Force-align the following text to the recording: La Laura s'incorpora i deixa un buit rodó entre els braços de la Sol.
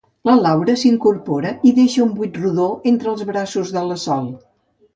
La 0.27 0.33
Laura 0.43 0.73
s'incorpora 0.83 1.51
i 1.71 1.75
deixa 1.81 2.03
un 2.07 2.17
buit 2.21 2.41
rodó 2.43 2.67
entre 2.93 3.15
els 3.15 3.25
braços 3.31 3.77
de 3.79 3.87
la 3.93 4.03
Sol. 4.09 4.37